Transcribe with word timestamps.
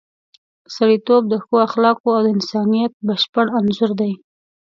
سړیتوب 0.75 1.23
د 1.27 1.33
ښو 1.43 1.55
اخلاقو 1.67 2.07
او 2.15 2.21
د 2.25 2.27
انسانیت 2.35 2.93
بشپړ 3.07 3.45
انځور 3.59 3.91
دی. 4.01 4.11